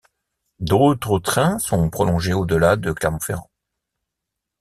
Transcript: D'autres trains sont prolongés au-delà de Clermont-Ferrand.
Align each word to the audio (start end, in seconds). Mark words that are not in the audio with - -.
D'autres 0.59 1.19
trains 1.19 1.59
sont 1.59 1.91
prolongés 1.91 2.33
au-delà 2.33 2.75
de 2.75 2.91
Clermont-Ferrand. 2.91 3.51